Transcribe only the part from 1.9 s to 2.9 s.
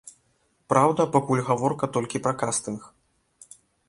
толькі пра кастынг.